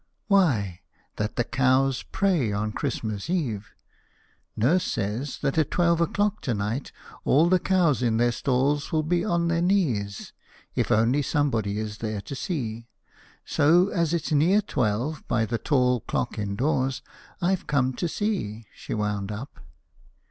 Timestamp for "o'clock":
6.01-6.41